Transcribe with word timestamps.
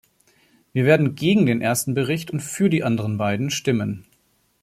Wir 0.73 0.85
werden 0.85 1.13
gegen 1.13 1.45
den 1.45 1.61
ersten 1.61 1.93
Bericht 1.93 2.31
und 2.31 2.39
für 2.39 2.71
die 2.71 2.83
anderen 2.83 3.19
beiden 3.19 3.51
stimmen. 3.51 4.07